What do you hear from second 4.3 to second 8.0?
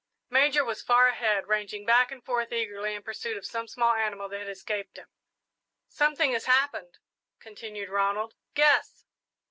had escaped him. "Something has happened," continued